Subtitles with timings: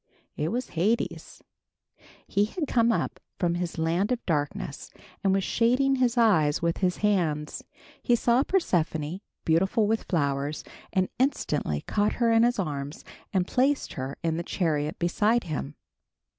[0.35, 1.43] It was Hades.
[2.27, 4.89] He had come up from his land of darkness,
[5.23, 7.63] and was shading his eyes with his hands.
[8.01, 13.93] He saw Persephone, beautiful with flowers, and instantly caught her in his arms and placed
[13.93, 15.75] her in the chariot beside him.